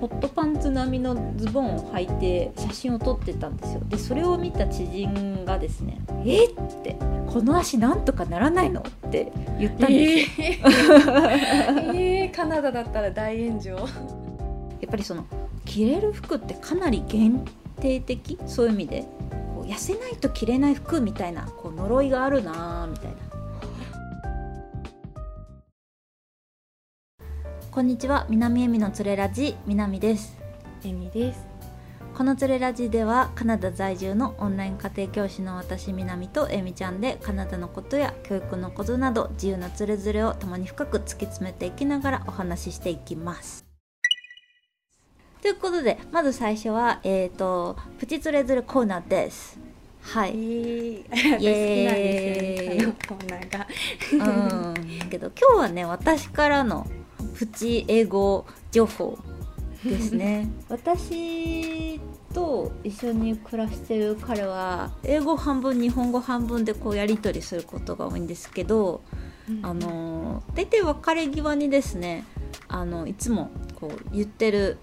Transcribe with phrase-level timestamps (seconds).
[0.00, 3.80] ホットパンツ並みのズボンを履いて写真を撮ってたんですよ。
[3.88, 10.46] でそれを見た知人がですね「えっ?」って「この足なんとかならないの?」って言ったんですよ、
[11.94, 13.76] えー、カナダだったら大炎上。
[14.80, 15.24] やっぱりその
[15.64, 17.44] 着れる服ってかなり限
[17.80, 18.38] 定的？
[18.46, 19.04] そういう意味で。
[19.54, 23.16] こう痩せないと着れない服みたいなこう呪いがあるなみたいな
[27.78, 30.36] こんにちは南恵美のつれラジ南です
[30.84, 31.46] 恵美です
[32.12, 43.64] このつれラジではカナダ在住のオンライン家庭教師の私南と恵美ちゃんでカナダのことや教育のことなど自由なつれづれを共に深く突き詰めていきながらお話ししていきます
[45.40, 49.56] ということでまず最初はえっ、ー、とプチつれづれコーナーです
[50.00, 50.34] はい。
[50.34, 51.04] イ
[51.42, 52.92] エーイ。
[53.06, 53.66] コーナーが。
[54.70, 55.08] うん。
[55.10, 56.86] けど今日はね私からの
[57.38, 59.16] プチ英語情報
[59.84, 60.50] ですね。
[60.68, 62.00] 私
[62.34, 69.02] と一緒に暮らしてる彼は英語半分日本語半分でこうやり取りすることが多いんですけど、
[69.48, 72.24] うん、あの大体別れ際にですね
[72.66, 74.78] あのいつもこう言ってる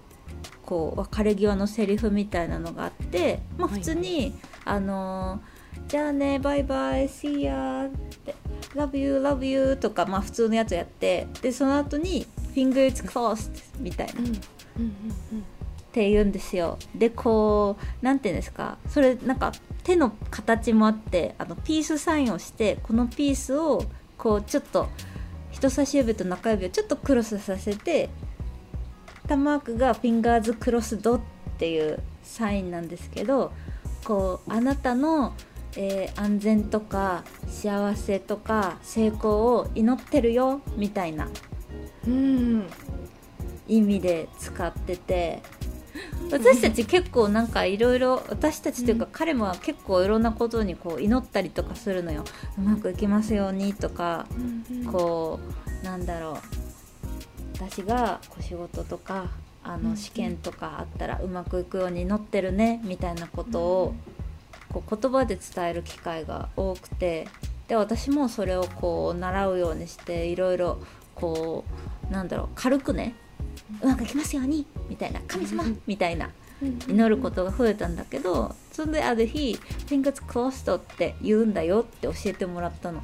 [0.64, 4.32] こう別れ際のセリフみたいなのがあって、まあ、普通に、はい、
[4.64, 5.40] あの
[5.88, 7.90] じゃあねバイバイ See ya っ
[8.24, 8.34] て
[8.74, 12.26] Love you love you とかまあ普通のやつやってでその後に
[12.56, 14.14] fingers crossed みたいな、っ
[15.92, 16.78] て言うんですよ。
[16.94, 18.78] でこう何て言うんですか？
[18.88, 19.52] それなんか
[19.84, 23.84] 手の形もあってあのピースサインをしてこのピースを
[24.16, 24.88] こうちょっと
[25.50, 28.08] 人差し指と中指をちょっとクロスさせて
[29.28, 31.20] タマークがフィンガーズクロスドっ
[31.58, 33.52] ていうサインなんですけど
[34.04, 35.34] こうあなたの、
[35.76, 41.28] えー、安全とか幸せとか成功を祈ってるよみたいな
[42.06, 42.66] うん。
[43.68, 45.42] 意味で使ってて。
[46.30, 52.24] 私たち結構なんかいろいろ私たちというか彼も結構いろんなことにこう祈ったりとかするのよ。
[52.58, 54.26] うまくいきますようにとか
[54.90, 55.40] こ
[55.82, 56.36] うなんだろう。
[57.54, 59.28] 私がこう仕事とか
[59.64, 63.94] あの試験とかあったらうまくいくように祈ってるねみたいなことを
[64.72, 67.28] こう言葉で伝える機会が多くて。
[67.68, 70.78] で私もそれをこう習うようにしていろいろ
[71.16, 71.64] こ
[72.08, 73.14] うなんだろう軽くね
[73.82, 76.30] うまくいきますようにみたいな神様みたいな
[76.88, 83.02] 祈ることが増えたんだけどそれである日「Fingers crossed」って言うんだよって教えてもらったの。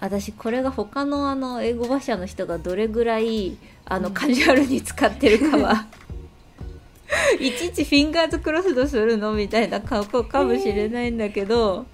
[0.00, 5.86] 私これが他のあの英語話者の人がどれぐらいあのカジュアルに使ってるかは
[7.40, 11.86] いちいちフィンガーズクロスドするのみたいな顔かもしれないんだけど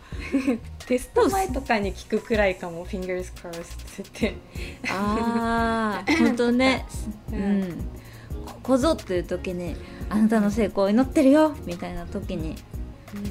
[0.87, 4.35] テスト前とかに聞くくらいかも「Fingers crossed」って。
[4.89, 6.87] ああ本当ね。
[7.33, 7.85] うん、
[8.45, 9.77] ここぞという時に
[10.11, 12.57] 「あなたの成功を祈ってるよ」みたいな時に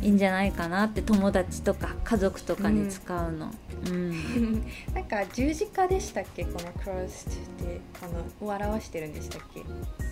[0.01, 3.51] いいんじゃないかなって友達とか家族とかに使うの、
[3.85, 4.63] うん、
[4.93, 6.45] なんか十字架でしたっけ？
[6.45, 9.61] このクロスってあのを表してるんでしたっけ？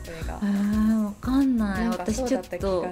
[0.04, 0.40] それが。
[0.42, 1.88] あわかんない。
[1.90, 2.86] 私ちょっと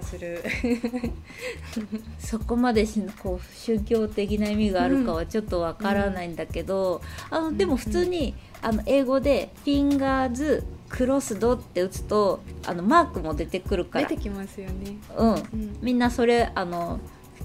[2.18, 7.02] そこまでしこう宗教的な意味があるかはちょっとわからないんだけど、
[7.32, 14.08] うん、あのでも普通に、あの英語で「フィンガーズクロスドって打つとあのマークも出てくるから。
[14.08, 14.98] 出てきますよね。
[15.18, 17.00] うん、うん、みんなそれあの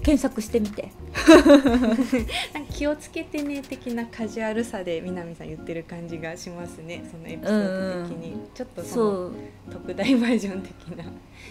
[0.05, 0.91] 検索してみて。
[2.53, 7.03] なんか気をつけてね的なカジュアルさで南さん言ってる感じがしますね。
[7.09, 9.31] そのエピソード的に、うん、ちょっとその
[9.71, 11.05] 特大バージョン的な。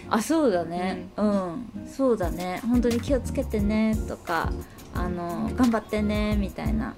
[0.09, 2.61] あそうだね、うん、うん、そうだね。
[2.65, 4.53] 本当に気をつけてねとか
[4.93, 6.95] あの頑張ってねみたいな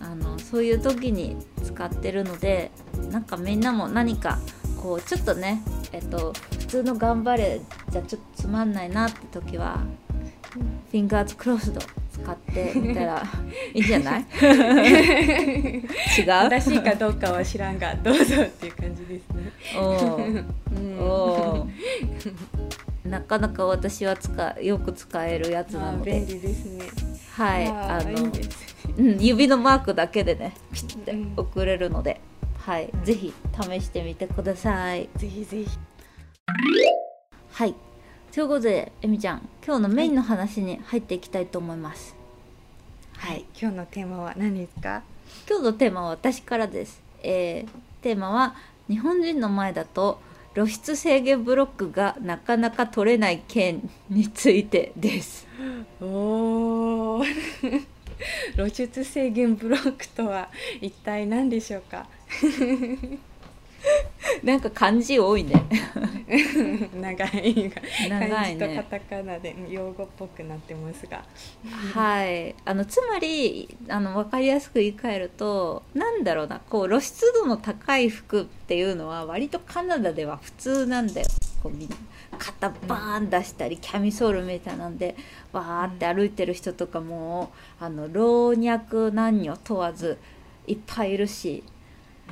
[0.00, 2.70] あのそういう時に使ってるので
[3.10, 4.38] なんかみんなも何か
[4.76, 9.80] こうちょっとねえっと普通の頑張れじゃちょっとつまんないなって時は、
[10.52, 11.80] フィンガーズクロスド
[12.12, 13.22] 使ってみたら
[13.74, 14.22] いいんじゃない？
[14.22, 15.82] 違う？
[16.26, 19.52] 正しいかどうかは知らんがどうぞっていう感じですね。
[20.98, 21.68] おお
[23.04, 26.12] なかなか私は使よく使えるやつなので。
[26.12, 26.84] 便利ですね。
[27.32, 28.32] はいあの
[28.98, 32.20] うん、指のマークだけでねピッて送れるので、
[32.66, 35.08] うん、はい、ぜひ試してみてください。
[35.16, 35.68] ぜひぜひ。
[37.52, 37.74] はい
[38.32, 42.14] ということでえみちゃん今日のメインの話に入っていきたいと思います、
[43.16, 45.02] はい、はい、今日のテーマは何ですか？
[45.48, 47.68] 今日のテーマは私からです、えー、
[48.02, 48.54] テーマは
[48.88, 50.20] 日本人の前だと
[50.54, 55.46] 露出制限ブロックがなかなか取れない件についてです。
[56.00, 57.86] おー。
[58.56, 60.48] 露出制限ブロックとは
[60.80, 62.08] 一体何でしょうか？
[64.42, 65.52] なんか漢字多いね
[67.00, 67.72] 長い
[68.08, 71.24] 長漢字とカタカナで用語っぽくなってますが。
[71.94, 72.54] はい。
[72.64, 81.26] あのつまりあの分かりやすく言い換えるとなんだろうなこう露出度の高い服っていうのは割とカナダでは普通なんだよ。
[81.62, 81.96] こうみんな
[82.38, 85.16] 肩バーン出したりキャミソールみたいなんで
[85.52, 90.18] バーって歩いてる人とかもあの老若男女問わず
[90.66, 91.64] いっぱいいるし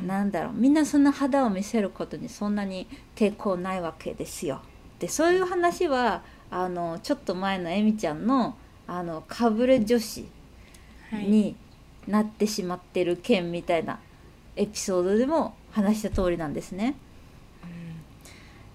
[0.05, 0.53] なんだろう。
[0.55, 4.61] みんなそんな肌を見せることにそんなに抵抗ないわけですよ。
[4.99, 8.57] でそういう話はあのちょっと前のえみちゃんの
[8.87, 10.29] あのかぶれ女子
[11.11, 11.25] はい。
[11.27, 11.57] に
[12.07, 13.99] なってしまってる件みたいな
[14.55, 16.95] エピソードでも話した通りなんですね。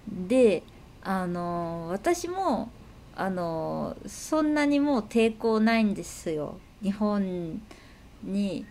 [0.09, 0.63] で
[1.03, 2.69] あの私も
[3.15, 6.57] あのそんなにもう抵抗ないんですよ。
[6.81, 7.61] 日本
[8.23, 8.65] に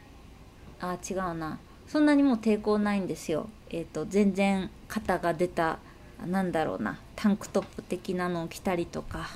[0.81, 1.59] あ違うな
[1.91, 5.79] そんなにもう抵抗ないんですよえっ、と全然肩が出た
[6.27, 9.29] なんだろうなタンクトップ的なのを着たりとか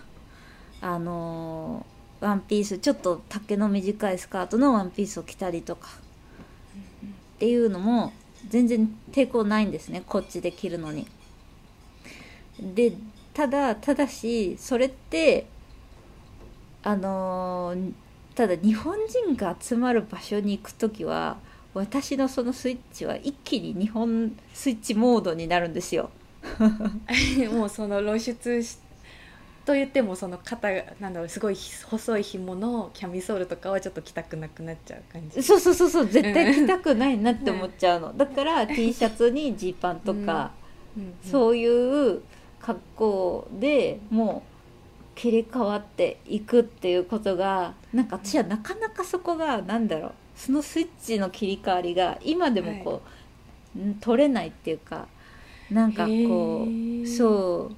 [0.81, 1.85] あの
[2.21, 5.89] ワンピースちょっと丈の短いスカートのワンピースを着たりとか
[7.37, 8.12] っていうのも
[8.49, 11.06] 全然抵抗ないんですねこっちで着るのに。
[12.61, 12.93] で
[13.33, 15.47] ただただしそれって
[16.85, 17.93] あのー
[18.35, 21.37] ただ日本人が集まる場所に行く時は
[21.75, 26.11] 私のそのスイッチは一気に日本スイッチモードになるんですよ。
[27.53, 28.79] もうその露出し
[29.65, 31.56] と言ってもその肩がなんだろうすごい
[31.91, 35.43] 細い紐のキャミソールとかはちょっと着たくなくなっちゃう感じ。
[35.43, 38.17] そうそうそうそう絶対着たくないなって思っちゃうの。
[38.17, 40.53] だから T シャツにジーパンとか、
[40.97, 41.15] うん。
[41.29, 41.67] そうい
[42.17, 42.20] う
[42.61, 48.06] 格好でもう切り替わっていくっていうことがなん。
[48.06, 53.03] か私はなかなかそこがなんだろうそのスイッチの切り替わりが今でもこ
[53.77, 55.09] う、ん取れないっていうか
[55.71, 57.17] なんかこへうー。
[57.17, 57.77] そう。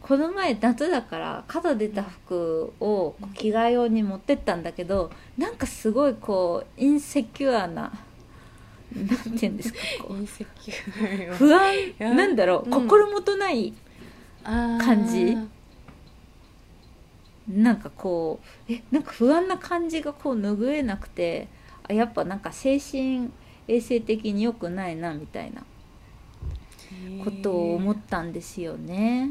[0.00, 7.92] この前夏だから肩出た服を着替え用に持ってったんだけどなんかすごいこうインセキュアな
[8.94, 9.78] なんて言うんですか
[11.32, 12.70] 不安やなんだろう、うん。
[12.70, 13.74] 心もとない
[14.44, 15.36] 感感じ
[17.48, 21.48] なんかこうえなんか不安な感じがこう拭えなくて
[21.88, 23.30] あやっぱなんか精神
[23.66, 25.64] 衛生的に良くないなみたいな
[27.24, 29.30] ことを思ったんですよね。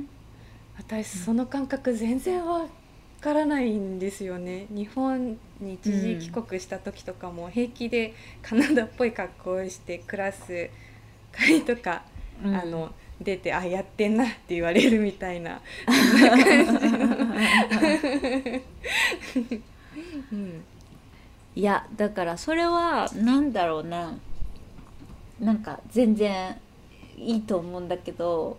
[0.78, 2.68] 私その感覚全然わ
[3.20, 4.68] からないんですよね。
[4.70, 8.14] 日本に一時帰国した時とかも平気で
[8.44, 10.70] カナダっぽい格好をしてクラス
[11.32, 12.04] 会とか、
[12.44, 12.56] うん。
[12.56, 15.60] あの出てあやってんなって言われるみたいな
[20.32, 20.64] うん。
[21.56, 24.14] いやだからそれはなんだろうな。
[25.40, 26.56] なんか全然
[27.16, 28.58] いいと思うんだけど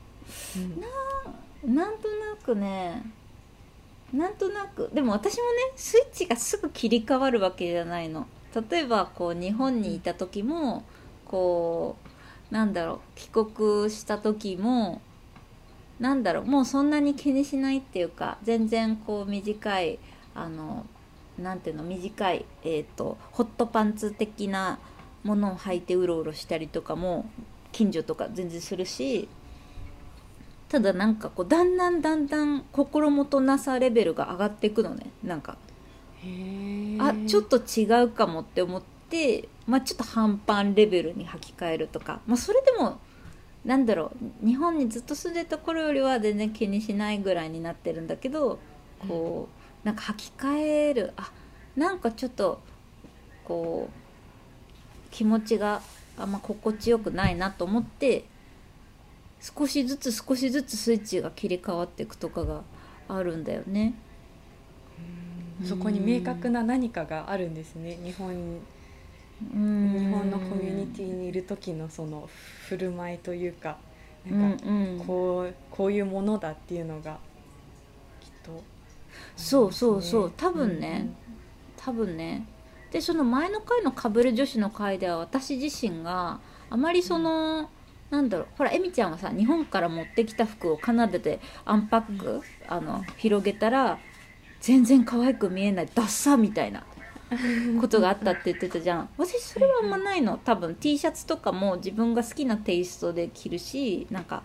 [1.64, 3.02] なんとなくね
[4.12, 8.26] なんとなくでも私もねスイッチがすぐ切り替わるわけじゃないの。
[8.70, 10.84] 例えばこう日本にいた時も
[11.24, 12.08] こう
[12.50, 15.00] なんだろう帰国した時も
[16.00, 19.98] なんだろうもうそんなに気にしないっていうか全然こう短い
[20.34, 20.86] あの
[21.38, 24.78] なんていうの短い、えー、とホットパンツ的な
[25.24, 27.28] ものを履いてうろうろしたりとかも
[27.72, 29.28] 近所とか全然するし
[30.68, 35.56] ただなんかこうだんだんだんだん心もとなさレベルが上がっていくのねなんか。
[37.00, 42.98] あちょっと違うかもって思って、まあ、ちょっと半パンレベルに履き替えるとか、まあ、それでも
[43.64, 44.46] なんだろう。
[44.46, 48.58] 日本にずっと住んでた頃よりは全然気にしないぐらいになってるんだけど
[49.06, 49.48] こ
[49.84, 51.12] うなんか履き替える。
[51.16, 51.30] あ
[51.76, 52.60] なんかちょっと
[53.44, 55.82] こう気持ちが
[56.16, 58.24] あんま心地よくないなと思って
[59.40, 62.62] 少しずつ少しずつスイッチが切り替わっていくとかが
[63.08, 63.94] あるんだよね。
[65.64, 67.98] そこに明確な何かがあるんですね。
[68.02, 68.60] 日本
[69.40, 72.28] 日日本のコミュニティにいる時のその
[72.68, 73.78] 振る舞いというか
[74.28, 75.04] なんかうんうん。
[75.06, 77.18] こうこういうものだっていうのが
[78.20, 78.62] きっと
[79.36, 80.32] そうそうそう。
[80.36, 81.08] 多分ね、
[81.76, 82.46] 多分ね。
[82.90, 86.40] でその前の回のかぶれ女子の回では私自身が
[86.70, 87.68] あまりその、
[88.10, 88.46] なんだろう。
[88.56, 93.98] ほらエミちゃんはさ日本から持ってきた服をカナダでアンパック、あの広げたら
[94.60, 96.84] 全然可愛く見えないダッサみたいな
[97.80, 99.08] ことがあったって言ってたじゃん。
[99.18, 100.38] 私それはあんまないの。
[100.38, 104.42] 多分 T シャツとかも自分が好きなテイストで着るしなんか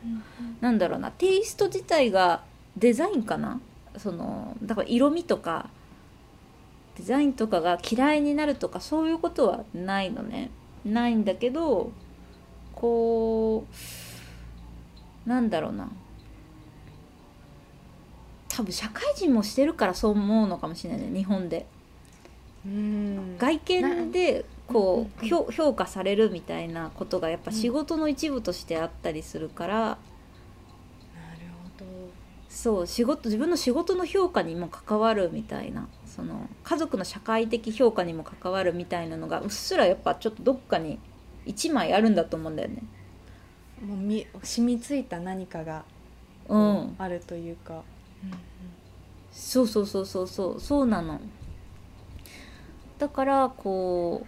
[0.61, 1.11] なんだろうな。
[1.11, 2.43] テイスト自体が
[2.77, 3.61] デザインかな。
[3.97, 5.69] そのだから色味とか
[6.97, 10.49] デザインとかが嫌いになるとかそういうことはないのね。
[10.83, 11.91] ないんだけど
[12.73, 13.65] こ
[15.25, 15.89] うなんだろうな。
[18.49, 21.17] 多分社会人もしてるからそう思うのかもしれないね。
[21.17, 21.65] 日本で。
[22.65, 29.97] 外見でこううん評評価されるみたいなことがやっぱ仕事の一部としてあったりするから、なる
[31.77, 31.85] ほど。
[32.49, 35.87] そう仕事自分の仕事の評価にも関わるみたいな。
[36.05, 40.99] その家族の社会的評価にも関わるみたいなのがうっすらやっぱちょっとどっかに
[41.45, 42.83] 一枚あるんだと思うんだよね。
[43.83, 45.83] もうみ染みついた何かが
[46.47, 47.83] うん、あるというか、
[49.31, 51.19] そうそうそうそうそうそうなの。
[53.03, 54.25] だからこ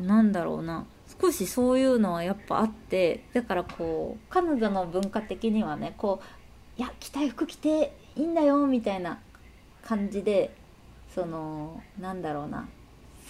[0.00, 0.84] うなんだろうな。
[1.20, 6.20] 少しそういうのはやっぱあってだからこう彼女の文化的にはねこ
[6.76, 9.20] ういや着たい服着ていいんだよみたいな
[9.84, 10.50] 感じで
[11.14, 12.68] そのなんだろうな。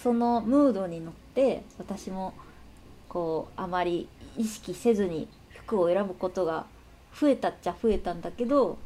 [0.01, 2.33] そのムードに乗って私も
[3.07, 5.27] こうあまり意識せずに
[5.63, 6.65] 服を選ぶことが
[7.15, 8.79] 増えたっちゃ増えたんだけど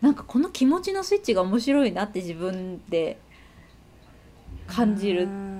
[0.00, 3.18] なんかこの気持ちのスイッチが面白いなって自分で
[4.70, 5.24] 感じる。
[5.24, 5.50] うん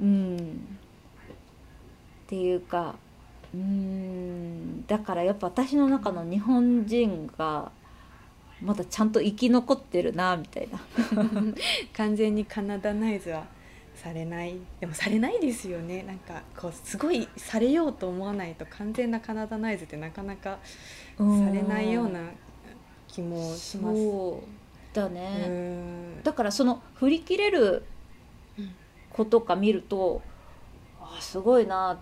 [0.00, 0.36] うん。
[0.36, 2.96] っていうか
[3.52, 4.84] うん。
[4.86, 7.70] だからやっぱ私の中の日本人が
[8.60, 10.80] まだちゃんと生き残ってるなみたいな。
[11.94, 13.44] 完全にカナダナイズは
[13.94, 14.56] されない。
[14.80, 16.02] でもされないですよね。
[16.02, 20.58] なんかこうすごいされようと思わないと完全なカナダナイズってなかなか
[21.16, 22.20] されないような
[23.06, 24.54] 気もします。
[24.92, 26.22] だうね、ん。
[26.22, 27.84] だからその振り切れる
[29.14, 30.20] 子とか見ると
[31.00, 31.96] あすごいなっ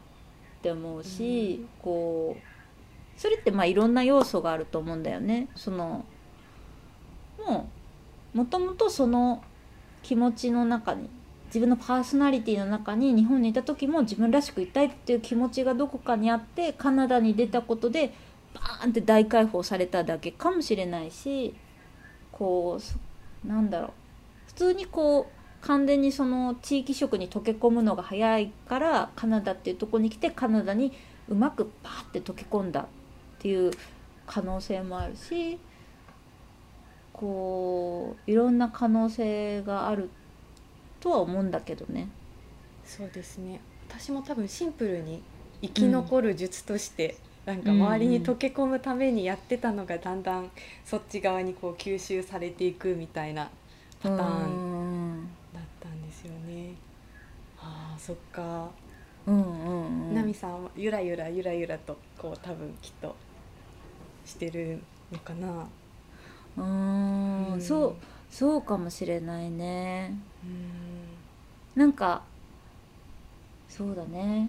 [0.62, 5.48] て思うし、こうそれってまあいろんな要素があると思うんだよね。
[5.54, 6.04] その
[7.46, 7.68] も
[8.34, 9.44] うもともとその
[10.02, 11.08] 気持ちの中に
[11.46, 18.14] 自分のパーソナリティの中に日本にいた時も自分らしくいたいっていう気持ちがどこかにあってカナダに出たことで
[18.54, 21.54] バーンって大解放されただけかもしれないし
[22.30, 22.80] こ
[23.44, 23.90] うなんだろう
[24.46, 30.92] 普通にこう完全にその地域色に溶け込むのが早いからカナダっていうとこに来てカナダに
[31.28, 32.86] うまくパーって溶け込んだっ
[33.38, 33.70] ていう
[34.26, 35.58] 可能性もあるし
[37.12, 40.10] こういろんな可能性がある
[41.00, 42.08] とは思うんだけどね。
[42.84, 43.60] そうですね。
[43.88, 45.22] 私も多分シンプルに
[45.60, 50.50] 生き残る術として、なんか周りに溶け込むためにやってたのがだんだん
[50.84, 53.50] そっち側にこう吸収されていくみたいな
[54.00, 54.81] パターン
[56.22, 56.74] ですよね。
[57.58, 58.70] ああそっか。
[59.26, 60.14] うんうんうん。
[60.14, 63.14] ナミさんはゆらゆらゆらゆらとこう多分きっと
[64.24, 65.66] してるのかな。
[66.56, 67.52] うーん。
[67.54, 67.60] うん。
[67.60, 67.94] そう
[68.30, 70.14] そうかもしれないね。
[70.44, 71.80] うん。
[71.80, 72.22] なんか
[73.68, 74.48] そうだね。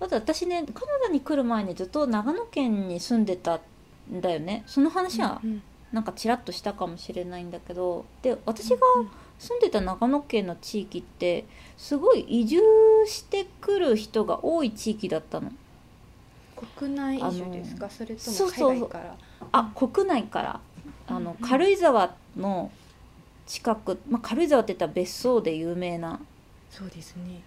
[0.00, 3.60] まず私ねカナダに来る前にずっと長野県に住んでた
[4.10, 4.64] んだよね。
[4.66, 8.04] その話はうんなんかちらっとしたかもしれないんだけど。
[8.20, 8.76] で私が
[9.38, 11.44] 住んでた長野県の地域って
[11.76, 12.60] すごい移住
[13.06, 15.52] してくる人が多い地域だったの。
[16.76, 17.88] 国内移住ですか？
[17.88, 19.16] それともそうそう海外から。
[19.52, 20.60] あ国内から。
[21.06, 21.48] あのうん。
[21.48, 22.70] 軽井沢の
[23.46, 26.20] 近く、まあ、軽井沢って言ったら別荘で有名な
[26.70, 27.40] そうですね。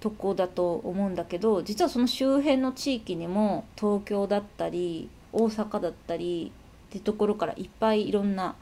[0.00, 6.52] とこだと思うんだけど実はその周辺の地域にも東京だったり大阪だったり
[6.90, 8.54] ってところからいっぱいいろんな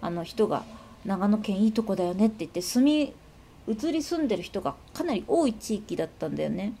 [0.00, 0.64] あの人が
[1.04, 3.14] 長野県いいとこだよねって言って住み
[3.72, 6.72] 移り住んでる人がかなり多い地域だったんだよね。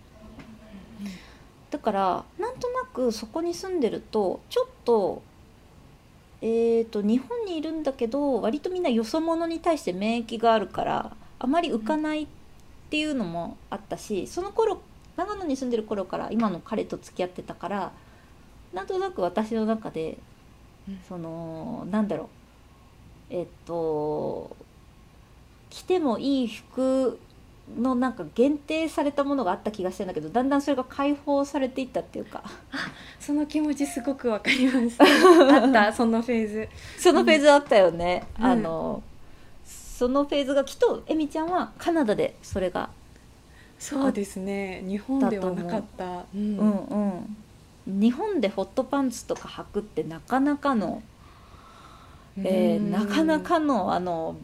[1.70, 5.22] だからなんとなくそこに住んでるとちょっと
[6.42, 12.26] えー、と日本にいるんだけど割とみんなよそ者に対して免疫があるからあまり浮かないっ
[12.88, 14.80] ていうのもあったしその頃
[15.16, 17.92] 長野に住んでる頃から今の彼と付き合ってたから
[18.72, 20.16] なんとなく私の中で
[20.88, 22.28] うんそのなんだろう
[23.30, 24.56] えっと
[25.70, 27.18] 着てもいい服
[27.78, 32.42] のなんか限定されたものがあった気がしてんだけどだんだんそれが解放されていったっていうか
[33.20, 34.98] その気持ちすごくわかります。
[35.00, 36.68] あったそのフェーズ。
[36.98, 39.02] そのフェーズあったよね、うんあの
[39.64, 42.88] そのフェーズがきっとエミちゃんはカナダでそれが
[43.78, 44.82] そうですね。
[44.86, 46.24] 日本ではなかった。
[46.34, 47.36] うんうんうん
[47.86, 51.02] 日本でホットパンツとか履くってなかなかの、
[52.38, 54.36] えーうんなかなかのあの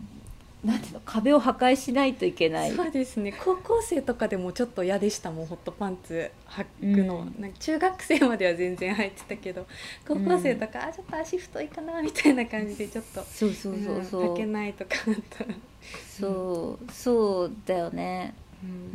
[0.64, 2.72] なんていうの壁を破壊しないといけない。
[2.72, 3.32] そうですね。
[3.44, 6.28] 高校生とかでもちょっと嫌でしたもんホットパンツ
[6.80, 7.40] 履くの、うん。
[7.40, 9.64] なんか中学生までは全然履いてたけど
[10.08, 15.44] 高校生とか、あちょっと足太いかなみたいな感じでちょっとそうそうそうそう、ん履けないとかだった。
[15.44, 15.54] ら、
[16.18, 18.34] そうそうだよね。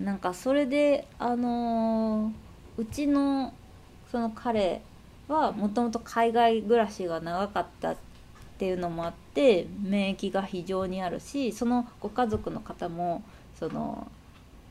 [0.04, 3.54] なんかそれであのーうちの
[4.12, 4.82] その彼
[5.30, 8.00] はもともと海外暮らしが長かったって
[8.62, 13.24] ていうのもあって免疫が非常にあるしそのご家族の方も
[13.58, 14.08] その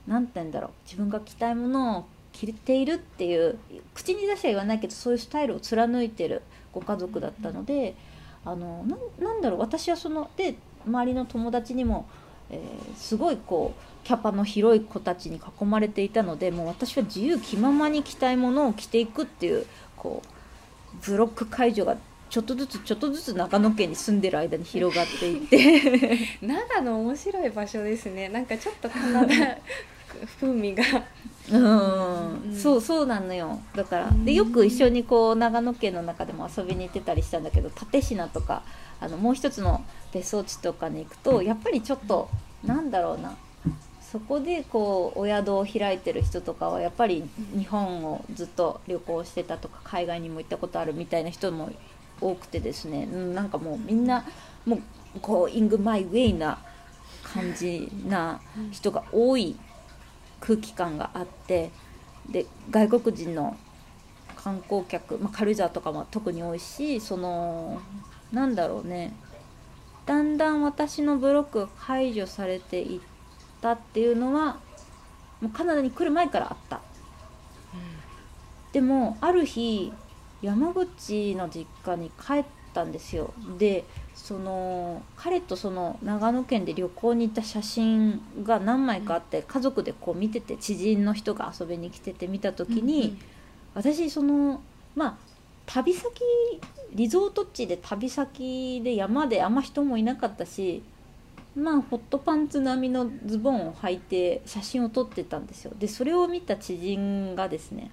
[0.07, 3.59] 何て言うんだろう自分が着たいものを着ているっていう
[3.93, 6.43] 口に出しては言わないけどそういうスタイルを貫いてる
[6.73, 7.97] ご家族だったので、
[8.45, 8.87] あの
[9.19, 10.55] なんだろう私はそので
[10.87, 12.09] 周りの友達にも、
[12.49, 19.67] えー、すごいこうキャパの広い子たちに囲まれていたのでもう私は自由気ままに着たいものを着ていくっていう
[19.97, 21.97] こうブロック解除が
[22.31, 26.19] ちょっとずつちょっとずつ長野県に住んでる間に広がっていって。
[26.47, 28.29] 長野面白い場所ですね。
[28.29, 29.59] なんかちょっとカナダ
[30.41, 30.85] 風味が。
[31.51, 33.59] うん、うん、そうそうなのよ。
[33.75, 38.63] だからでよく一緒にこう長野県の中でも遊びに行ってたりしたんだけど蓼科とか
[39.01, 42.29] あのもう一つの別荘地とかに行くとやっぱりちょっと
[42.65, 43.37] なんだろうな。
[44.01, 47.23] そこでこうお宿を開いてる人とかはやっぱり
[47.57, 51.71] 日本をずっと旅行してたとか海外にも行ったことあるみたいな人も
[52.21, 54.25] 多くてですねなんかもうみんな
[54.67, 56.59] もうこうイングマイウェイな
[57.23, 59.57] 感じな人が多い
[60.41, 61.71] 空気感があって
[62.29, 63.57] で外国人の
[64.37, 67.81] 観光客、まあ、軽井沢とかも特に多いしその
[68.33, 69.15] なんだろうね
[70.07, 73.01] だんだん私のブロックが解除されていっ
[73.61, 74.59] たっていうのは
[75.41, 79.93] もうカナダに来る前からあった、うん、でもある日
[80.43, 83.35] 山口の実家に帰ったんですよ。
[83.59, 93.19] でその彼とその長野県で旅行に行った写真が何枚かあって家族でこう見てて知人の人が遊びに来てて見た時に、
[93.75, 94.61] 私その
[94.95, 95.17] まあ
[95.67, 96.23] 旅先
[96.93, 100.83] リゾート地で旅先で山であんま人もいなかったし
[101.55, 105.73] まあホットパンツ並みのズボンを履いて写真を撮ってたんですよ。
[105.79, 107.91] でそれを見た知人がですね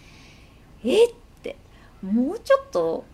[0.84, 1.23] 「えっ?」て
[2.04, 3.04] もうちょっと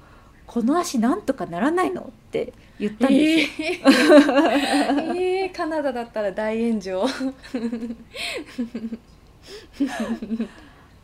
[0.46, 5.14] この足なんとかならないのって言ったんですよ、えー。
[5.44, 7.04] えー、カナダだったら大炎上。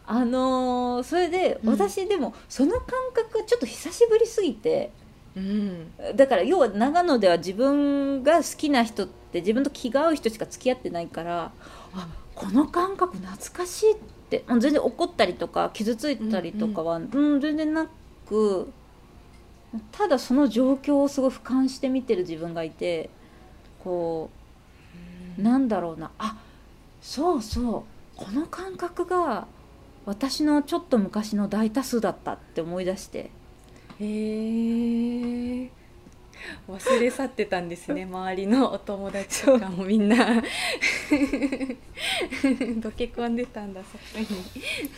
[0.08, 4.90] あのー、それで私でもその感覚ちょっと久しぶりすぎて、
[5.36, 11.52] うん、だから要は長野では自分が好きな人って自分と気が合う人しか付き合ってないから
[11.94, 17.88] あこの感覚懐かしいって全然怒ったりとか傷ついたりとかは、うん、うん、全然な
[18.26, 18.72] く
[19.92, 23.10] ただその状況をすごい俯瞰して見てる自分がいて
[23.84, 24.30] こ
[25.38, 26.38] うなんだろうなあ
[27.00, 27.84] そうそ
[28.16, 29.46] うこの感覚が
[30.06, 33.30] 私のちょっと昔の大多数だったって思い出して。
[33.98, 35.70] へえ
[36.68, 40.16] 忘れ去ってたんですね 周りのお友達とかもみんな。
[42.42, 44.24] 溶け込んでたんだそこ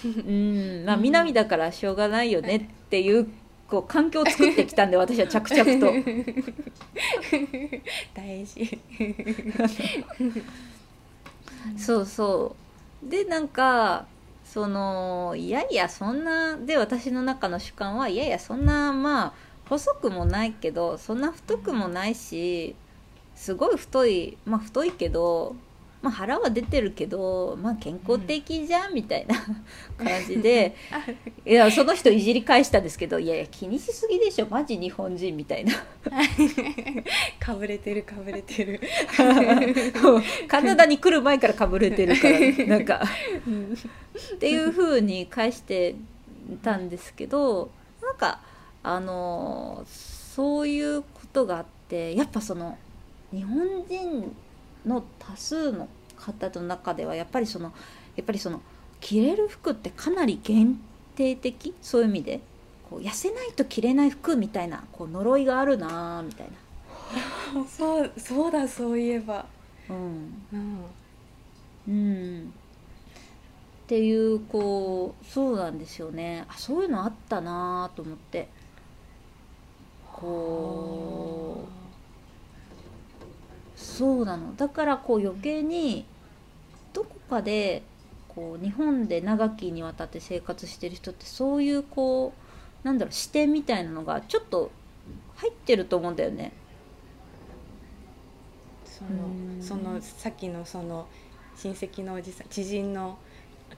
[0.05, 0.11] に。
[0.20, 3.29] うんまあ南だからしょうがないよねっていう
[3.68, 5.92] こう環境を作ってきたんで 私は着々と。
[8.14, 8.79] 大事。
[11.77, 12.57] そうそ
[13.05, 13.09] う。
[13.11, 14.07] でなんか
[14.44, 19.33] そのいやいやそんなで私の中の主観はいやいやそんなまあ
[19.69, 22.75] 細くもないけどそんな太くもないし
[23.35, 25.57] すごい太いまあ太いけど
[26.01, 29.35] まあ、腹は出てるけど、まあ、健康的じゃんみたいな
[29.97, 30.77] 感じで。
[31.45, 35.73] いやその人いじり返したんですけどいやいや気にしすぎでしょマジ日本人みたいな。
[37.41, 38.81] かぶれてるかぶれてる。
[40.47, 43.03] カナダに来る前からかぶれてるから、ね、なんか、
[43.47, 45.97] うん、っていうふうに返して
[46.63, 47.71] たんですけど
[48.03, 48.41] なんか
[48.88, 52.79] あのそういうことがあってやっぱその
[53.33, 54.35] 日本人
[54.87, 57.72] の多数の方の中ではやっぱりその
[58.16, 58.61] やっぱりその
[59.01, 60.81] 着れる服ってかなり限
[61.14, 61.74] 定的？
[61.83, 62.40] そういう意味で。
[62.88, 66.46] こう痩せないと着れない服みたいなこう呪いがあるなみたい
[67.55, 67.64] な。
[67.68, 69.44] そうそうだそういえば。
[69.88, 70.85] うん、うん、
[71.88, 72.53] うん、
[73.85, 76.44] っていうこうそうなんですよね。
[76.48, 78.48] あそういうのあったなと思って
[80.12, 81.64] こ
[83.77, 86.05] うそうなのだからこう余計に
[86.92, 87.83] どこかで
[88.29, 92.33] こう日本で長きにわたって生活してる人ってそういうこ
[92.85, 94.71] うなんだろう視点みたいなのがちょっと
[95.37, 96.53] 入ってると思うんだよね。
[98.85, 101.07] そのそのさっきのその
[101.57, 103.18] 親戚のおじさん知人の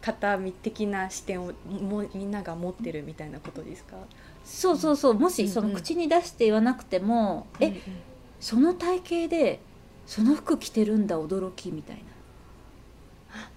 [0.01, 3.97] 方的な視点をもみんなが持ってるみたいなことですか？
[4.45, 7.81] そうそうそうもしその口に出して言わなくても、うんうん、え
[8.41, 9.61] その体型で
[10.07, 12.03] その服着てるんだ驚きみたいな。
[13.33, 13.51] あ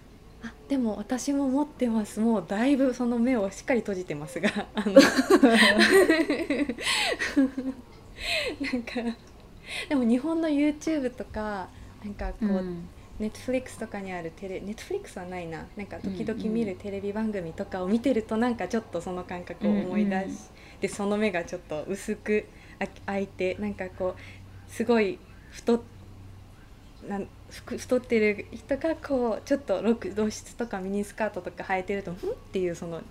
[0.45, 2.19] あでも私も持ってます。
[2.19, 4.93] もうだいぶその目をしっかり閉じてますがあの
[8.71, 9.01] なんか
[9.89, 11.69] でも日本の YouTube とか
[12.03, 12.87] なんかこう、うん。
[13.19, 15.65] ネットフリックスとかにあるテレネットフリックスはないな。
[15.77, 20.37] なんか時々見るテレビ番組とかを見てるとなんかちょっとその感覚を思い出し、
[20.83, 22.45] うんうんでその目がちょっと薄く
[22.77, 25.17] あ開いてなんかこうすごい
[25.49, 25.81] 太っ
[27.07, 32.17] なんふ太ってる人がこうちょっと露露出とかミニスカートとか履いてるとんっ
[32.51, 33.01] ていうその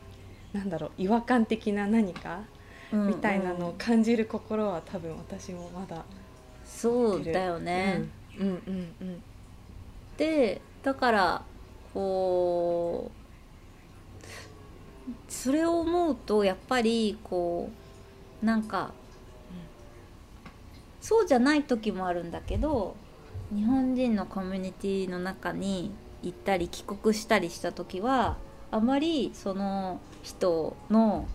[0.53, 2.41] なんだろう違和感的な何か
[2.93, 3.07] うん。
[3.07, 6.05] みたいなのを感じる心は多分私もまだ
[6.65, 8.05] そうだよね、
[8.39, 9.23] うん、うんうんうん。
[10.19, 11.43] でだから
[11.95, 13.22] こう
[15.29, 17.71] それを思うとやっぱりこ
[18.43, 18.93] うなんか
[21.01, 22.95] そうじゃない時もあるんだけど
[23.55, 28.37] 日本人のコミュニティの中に行ったり帰国したりした時は
[28.71, 31.27] あまりその人の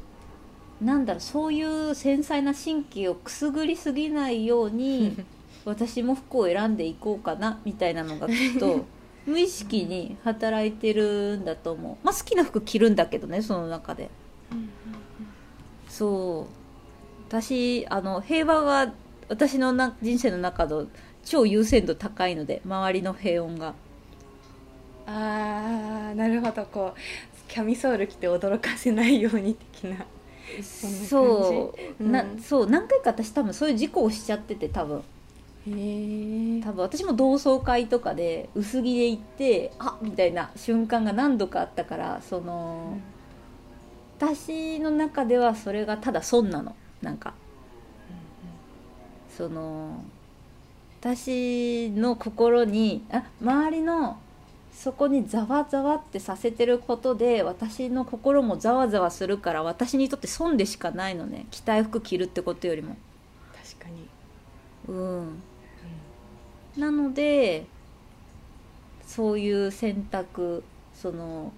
[0.82, 5.17] なんだろうそういう繊細な神経をくすぐりすぎないように
[5.65, 8.86] 私も服を選んでいこうかなみたいなのがきっと
[9.27, 12.05] 無意識に働いてるんだと思う。
[12.05, 14.09] まあ好きな服着るんだけどねその中で。
[15.89, 16.53] そう。
[17.27, 18.93] 私あの平和が
[19.27, 20.87] 私のな人生の中の
[21.25, 23.73] 超優先度高いので周りの平穏が。
[25.05, 26.65] あーなるほど。
[26.65, 26.99] こう
[27.49, 30.05] キャミソール着て驚かせないように的な
[30.63, 32.11] そう、うん。
[32.13, 32.69] なそう。
[32.69, 35.03] 何回か私多分そういう事故をしちゃってて多分
[35.67, 42.99] 多分私も同窓会とかで薄着で行ってあみたいな瞬間が何度かあったからその、
[44.17, 46.75] 私の中ではそれがただ損なの。
[47.01, 47.34] なんか。
[49.38, 50.03] その
[50.99, 54.17] 私の心にあ周りの
[54.71, 61.45] そこにざわざわってさせてることで私の心もざわざわするから私にとって損でしかないのね。
[61.51, 62.95] 着たい服着るってことよりも。
[63.53, 64.08] 確かに、
[64.88, 65.43] うん
[66.77, 67.65] なので
[69.05, 70.63] そういう選択
[70.93, 71.51] その、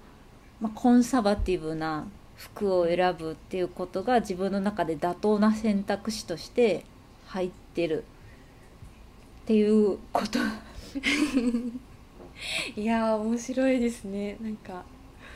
[0.62, 6.86] まあ、コンサバティブな服を選ぶっていうことが自分の中で妥当な選択肢として
[7.28, 8.06] 入ってる
[9.44, 10.40] っていうこと。
[12.76, 14.38] いや面白いですね。
[14.42, 14.86] なんか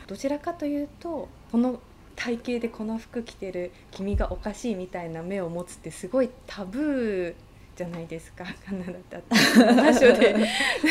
[0.08, 1.82] どちらかというとこの
[2.16, 7.36] 体型でこの服着てる君がおかしいみたいな目を持つってすごいタブー
[7.76, 8.46] じゃないですか。
[8.66, 10.36] カナダだって場所で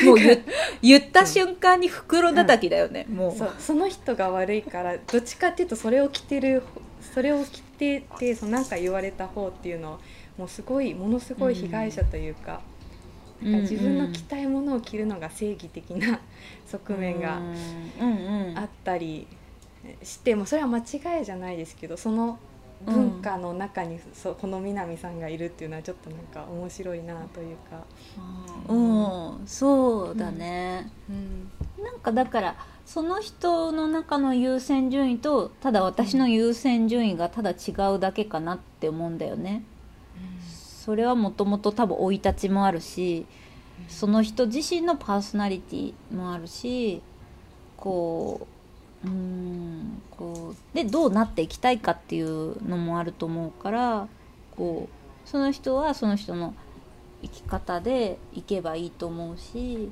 [0.04, 0.44] もう言
[0.82, 3.36] 言った瞬間に袋叩きだよね、もう。
[3.36, 6.62] そうその人が悪いからどっちかっていうとそれを着てる
[7.14, 9.98] それを着ててそのなんか言われた方っていうのは
[10.36, 12.60] もうすごいものすごい被害者というか,、
[13.42, 16.20] なんか自分の着たいものを着るのが正義的な
[16.66, 17.38] 側面が
[18.00, 18.48] うんうん。
[18.50, 19.26] うんあったり
[20.02, 22.38] してもそれは間違いじゃないですけどその
[22.86, 27.84] 文化の中に、そうこの南さんがいるっていうのはちょっとなんか面白いなというか。
[28.68, 31.50] うんそうだね、うん
[31.82, 39.64] なんかだからその人の中の優先順位とただ私の優先順位がただ違うだけかなって思うんだよね。
[40.84, 43.24] それはもともと多分生い立ちもあるし
[43.88, 47.02] その人自身のパーソナリティもあるし
[47.76, 48.51] こう
[49.04, 54.08] うんこうでどうなっていきたいかっていうのもあると思うから
[54.56, 56.54] こうその人はその人の
[57.22, 59.90] 生き方でいけばいいと思うし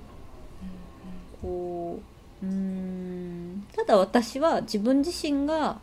[1.43, 2.01] こ
[2.43, 5.79] ううんただ私は自分自身が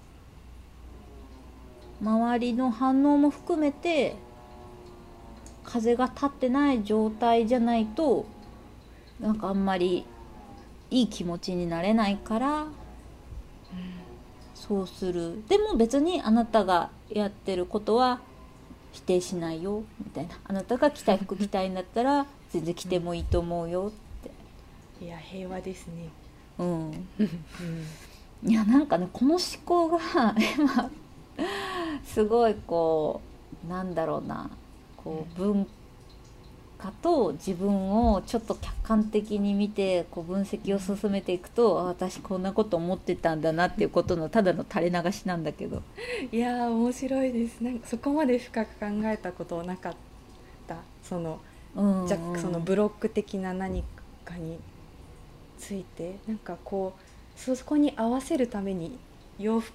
[2.01, 4.15] 周りの反応も含めて
[5.63, 8.25] 風が立ってない状態じゃないと
[9.19, 10.05] なんかあんまり
[10.89, 12.67] いい気持ちになれないから
[14.57, 15.43] そうする。
[15.47, 18.19] でも別にあなたがやってることは
[18.91, 19.83] 否定しないよ。
[20.03, 20.37] みたいな。
[20.43, 25.05] あなたが着たい服着たいんだったら全然着てもいいと思うよって。
[25.05, 26.09] いや平和ですね。
[26.57, 27.07] うん。
[27.19, 28.49] うん。
[28.49, 29.99] いやなんかねこの思考が
[30.57, 30.89] 今
[32.03, 33.21] すごいこ
[33.65, 34.49] うなんだろうな。
[34.97, 35.67] こう文
[36.77, 45.81] 化と自分をちょっと客観的に見てこう分析を進めていくとあ私こんなこと思ってたんだなっていうことのただの垂れ流しなんだけど。
[46.31, 47.61] いやー面白いです。
[47.61, 49.95] なんかそこまで深く考えたことなかっ
[50.67, 50.77] た。
[51.03, 51.39] その
[51.75, 53.83] うんうんじゃそのブロック的な何
[54.23, 54.59] かに
[55.57, 56.19] ついて。
[56.27, 58.97] なんかこうそこに合わせるために
[59.39, 59.73] 洋服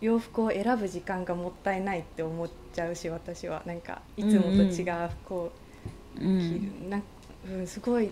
[0.00, 3.62] 洋服を選ぶ時間がもったいないって思っちゃうし私は。
[3.66, 5.67] なんかいつもと違う服をう着る、ん
[6.88, 7.02] なん
[7.48, 8.10] うん、すごい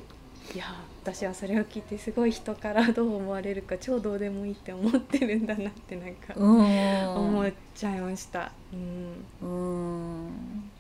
[0.55, 0.65] いや
[1.03, 8.53] 私はそれを聞いてすごい人からどう思われるか超どうでもいいって思ってるんだなってなんか思っちゃいました。
[8.73, 9.25] うん。
[9.43, 10.71] うん。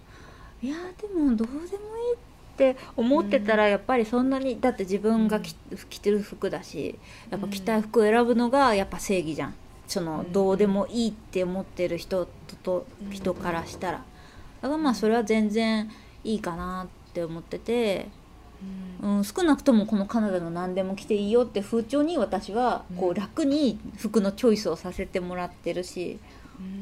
[0.62, 1.68] いやでもどうでもいい
[2.14, 2.16] っ
[2.56, 5.54] て思ってたらやっぱりそんなにだって自分が着,、
[5.90, 6.98] 着てる服だし
[7.30, 9.54] やっぱ着たい服を選ぶのがやっぱ正義じゃん。
[9.86, 12.28] そのどうでもいいって思ってる人
[12.62, 14.04] と人からしたら。
[14.62, 15.90] だからまあそれは全然
[16.24, 18.08] いいかなって思ってて。
[19.02, 26.18] うん、少なくともこのカナダの何でも着ていいよって風潮に私はこう楽に服のチョイスをさせてもらってるし、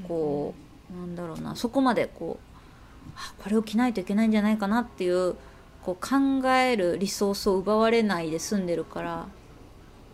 [0.06, 0.54] こ
[0.94, 5.34] うなんだろうなそこまでこうこれを着ないといけないんじゃないかなっていう
[5.82, 9.26] こう考えるリソースを奪われないで済んでるから、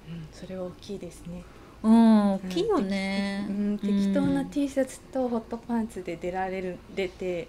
[0.09, 1.42] うん、それは大きいですね。
[1.83, 7.48] うん、大きいよね、うん、適当な T シャツとホットパンツで出られる出て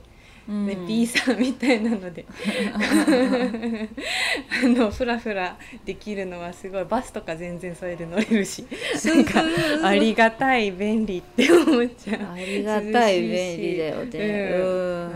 [0.52, 2.26] うん、B さんみたいなので。
[4.64, 8.66] あのフラフラできるのはすごいバスとか全然それで乗れるし。
[9.06, 9.42] なんか
[9.84, 12.34] ありがたい便利って思っちゃう。
[12.34, 15.12] ありがたい便利だよね、うん、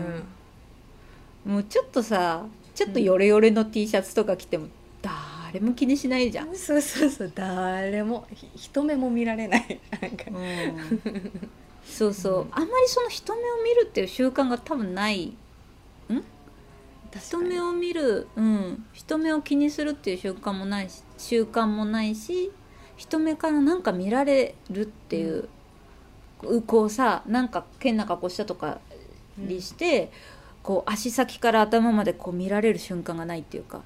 [1.46, 4.68] うん、もうちょっとさちょっとヨレヨレの T シャツとか着ても
[5.02, 6.56] 誰も気にしないじゃん。
[6.56, 7.32] そうそうそう。
[7.34, 9.80] 誰も人目も見られない。
[10.00, 11.50] なんか、うん
[11.86, 15.26] そうそう、うん、あんまりその人目を見るっていう習慣が多分ない。
[15.26, 15.34] ん？
[17.18, 22.52] 人目を見る、うん、人目を気にするっていう習慣もないし習慣もないし
[22.96, 25.48] 人目からなんか見られるっていう、
[26.42, 28.80] うん、こうさなんか変な格好したとか
[29.38, 30.08] にして、うん、
[30.62, 33.82] こう足先から頭までこう見られる瞬間がないっていうか。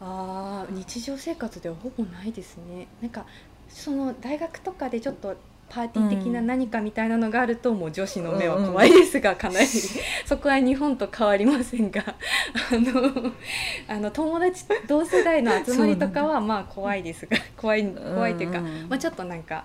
[0.00, 2.86] あ日常生活ではほぼないですね。
[3.02, 3.26] なんか
[3.68, 5.34] その大学とかでちょっと
[5.68, 9.66] パーティー的な何かみたいなのがあると、もう女子の目は怖いですが、かなり。
[9.66, 12.02] そこは日本と変わりませんが。
[12.08, 12.14] あ
[12.72, 13.32] の
[13.88, 19.64] あの友達同世代の集まりとかはまあ怖いですが怖い怖いっていうか、まあ、ちょっとなんか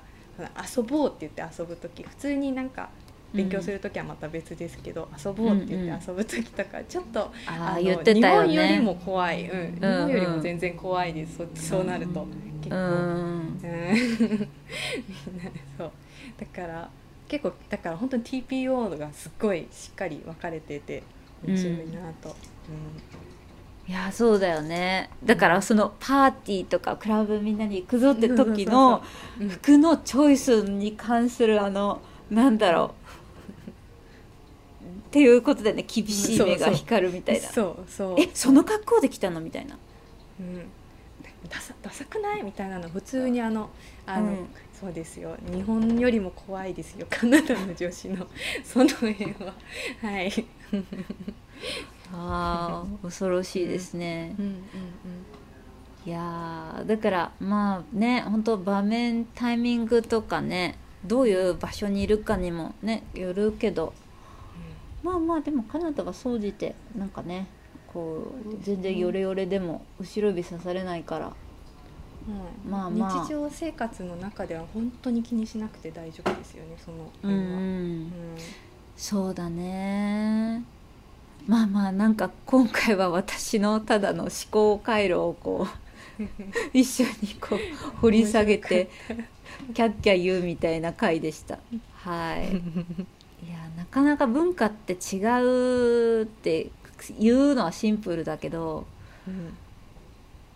[0.76, 2.90] 遊ぼうって言って遊ぶ時普通になんか
[3.34, 11.38] 勉強する時はまた別ですけど、遊ぼうって言って遊ぶ時とかちょっと、あの、ね、日本よりも怖い、うん、日本よりも全然怖いです。
[11.38, 12.28] そそうなると。
[12.64, 13.60] 結構、うん。
[15.78, 15.92] そう。
[16.40, 16.90] だから
[17.28, 21.04] 結構だから本当に TPO がすっごいしっかり分かれてて
[21.46, 22.36] 面白いなと、
[22.70, 22.78] うん、う
[23.88, 25.10] ん、いやそうだよね。
[25.24, 29.04] だからそのパーティーとかクラブみんなに行くぞって時の
[29.50, 33.04] 服のチョイスに関するあのなんだろう。
[34.88, 37.48] っていうことでね厳しい目が光るみたいな。
[37.48, 38.20] そうそう。
[38.20, 39.42] えその格好で来たの？
[39.42, 39.78] みたいな、
[40.40, 40.66] うん
[41.50, 42.44] ダサダサくない？
[42.44, 43.70] みたいなの普通にあの
[44.06, 44.48] あの、うん、
[44.80, 45.36] そうですよ。
[45.52, 47.06] 日本よりも怖いですよ。
[47.10, 48.28] カナダの女子の。
[48.64, 49.54] その辺は。
[50.02, 50.46] はい。
[52.14, 54.62] ああ恐ろしいですね、うんうんうん
[56.06, 63.94] いやだからまあね本当場面タイミングとかねどういう場所にいるかにもねよるけど、
[65.04, 67.48] うん、まあまあでもカナダは総じてなんかね
[67.94, 71.34] こう全然ヨレヨレでも後ろ指刺されないから、
[72.28, 73.26] うん、まあまあ。
[73.26, 78.12] 日常生活の中では本当に気にしなくて大丈夫ですよねその辺は、うん、うん、
[78.98, 80.64] そうだね。
[81.46, 86.24] まあまあなんか今回は私のただの思考回路をこう
[86.74, 88.90] 一緒にこう掘り下げて
[89.74, 91.60] キャッキャ言うみたいな回でした。
[91.96, 92.56] はい。
[93.46, 96.70] いやなかなか文化って違うって
[97.20, 98.86] 言うのはシンプルだけど、
[99.28, 99.54] うん、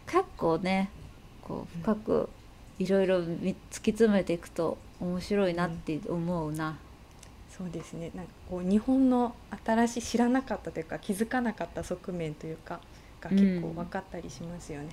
[0.05, 0.89] 結構ね
[1.41, 2.29] こう深く
[2.79, 3.55] いろいろ突き
[3.91, 6.69] 詰めていくと面白いなって思うな。
[6.69, 6.75] うん、
[7.49, 8.12] そうですね。
[8.15, 12.79] なんかこう日本の新しい知らなかったというか気づかなかった側面というか
[13.19, 14.91] が結構分かったりしますよね、うん、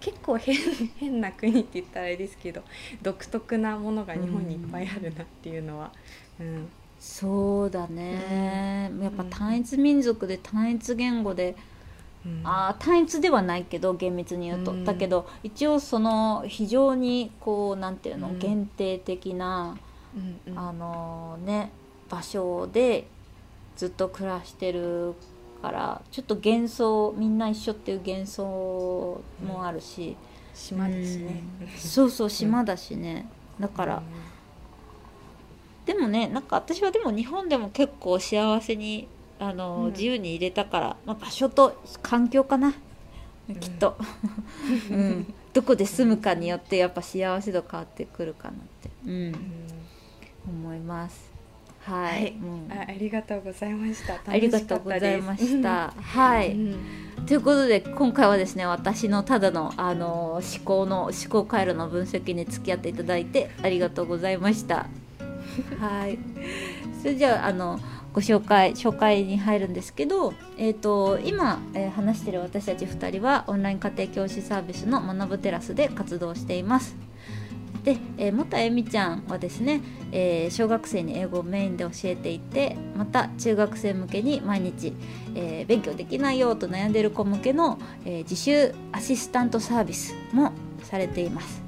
[0.00, 0.56] 結構変
[0.96, 2.62] 変な国って言ったらあれですけど
[3.02, 5.90] 独特なものが日本にいっぱいあるなっていうのは、
[6.38, 6.68] うん、
[7.04, 11.54] そうだね、うん、やっぱ単一民族で単一言語で、
[12.24, 19.76] うん、あ単一ではないけど厳密に言うと、うん、だけど一応その非常にこうなんていうの、限定的な、
[20.56, 21.70] あのね
[22.08, 23.06] 場所で
[23.76, 25.14] ずっと暮らしてる
[25.60, 30.16] からちょっと幻想みんな一緒っていう幻想もあるし、
[30.54, 31.42] 島ですね、
[31.76, 33.28] そうそう島だしね、
[33.60, 34.02] だから。
[35.86, 42.74] でもねなんか私はでも日本でも結構幸せにあの、うん、自由に入れたから、まあ、場所と環境かな。
[43.60, 43.98] きっと、
[44.90, 49.34] うん、どこで住むかによってやっぱ幸せ度変わってくるかなって、うん、
[50.48, 51.30] 思います。
[51.82, 52.34] はい、はい、
[52.70, 54.18] あありがとうございました。
[54.26, 55.92] ありがとうございました。
[56.00, 56.56] はい、
[57.26, 64.86] ということで今回はですね私のただの、あの思考の思考回路の分析に付き合っていただいてありがとうございました
[65.80, 66.18] はい。
[67.00, 67.78] それじゃああの
[68.14, 76.96] ご紹介紹介に入るんですけど、えーと、今、えー、話してる私たち2人はオンライン家庭教師サービスの学ぶテラスで活動しています。
[77.82, 84.94] で、えー、元えみちゃんはですね、えー、小学生に英語をメインで教えていてまた中学生向けに毎日、
[85.34, 91.63] えー、勉強できないよと悩んでいる子向けの、え自習アシスタントサービスもされています。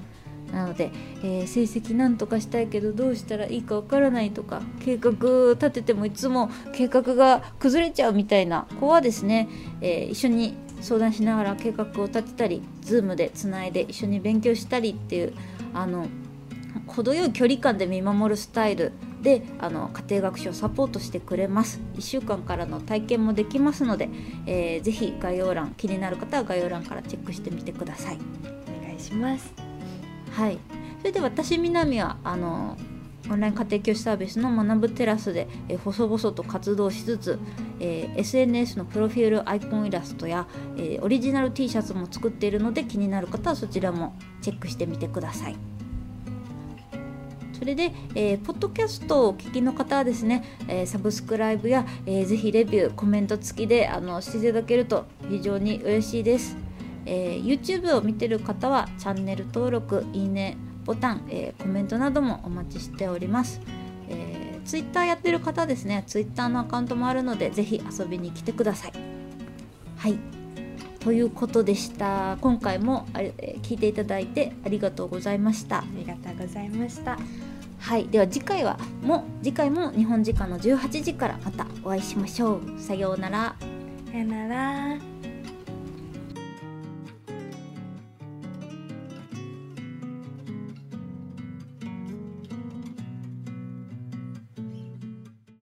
[0.53, 0.91] なので、
[1.23, 5.11] えー、成績なんとかしたいけどどうしたらいいかわからないとか計画
[5.55, 9.49] 立ててもいつも計画が崩れちゃうみたいな子はですね、
[9.81, 15.35] えー、一緒に相談しながら計画を立てたり Zoom でつないで一緒に勉強したりっていう
[15.75, 16.07] あの
[16.87, 21.81] 程よい距離感で見守るスタイルであの家庭学習をサポートしてくれます。
[21.97, 24.09] 1週間からの体験もできますので、
[24.47, 28.19] えー、ぜひ概要欄気になる方は概要欄からチェックしてみてください。
[28.81, 29.66] お願いします。
[30.37, 30.59] はい
[30.99, 32.77] それで私南はあの
[33.31, 37.41] オンライン家庭教師サービスの学ぶテラスで、え細々と活動しつつ、
[37.81, 40.47] えー、SNS のプロフィールアイコンイラストや、
[40.77, 45.57] えー、オリジナル T シャツも作っているので気になる方はそちらもチェックしてみてください。
[47.59, 56.66] それで、えー、ポッドキャストをお聞きの方はですね、えー、サブスクライブや、えー、ぜひレビューコメント付きであのしていただけると非常に嬉しいです。
[57.07, 63.61] えー、YouTube を見てる方はチャンネル登録いいねボタン、えー、コメントなどもお待ちしております、
[64.09, 66.05] えー、Twitter やってる方ですね。
[66.07, 68.93] Twitter のアカウントもあるのでぜひ遊びに来てください。
[69.97, 70.19] はい。
[71.01, 72.37] ということでした。
[72.41, 75.79] 今回もあ、えー、聞いていただいてありがとうございました。
[75.79, 77.17] ありがとうございました。
[77.79, 78.09] はい。
[78.09, 82.81] では次回はも次回も日本時間の18時からまたお会いしましょう。
[82.81, 83.55] さようなら。
[84.11, 85.16] さようなら